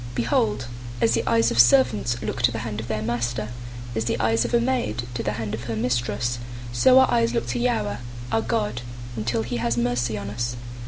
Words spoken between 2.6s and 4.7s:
hand of their master, as the eyes of a